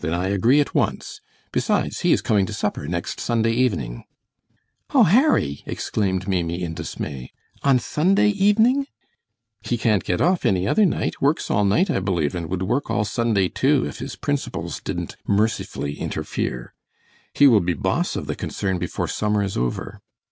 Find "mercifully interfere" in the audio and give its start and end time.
15.24-16.74